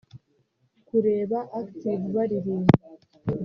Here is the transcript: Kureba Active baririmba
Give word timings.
Kureba 0.87 1.39
Active 1.59 2.03
baririmba 2.15 2.83